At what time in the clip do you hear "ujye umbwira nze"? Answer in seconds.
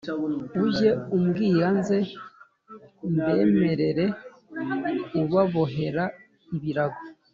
0.63-1.99